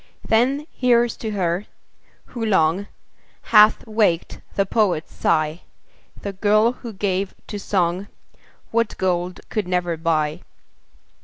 [0.27, 1.67] Then here's to her,
[2.25, 2.87] who long
[3.43, 5.61] Hath waked the poet's sigh,
[6.23, 8.07] The girl who gave to song
[8.71, 10.39] What gold could never buy.